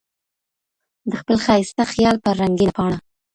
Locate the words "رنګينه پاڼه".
2.41-2.97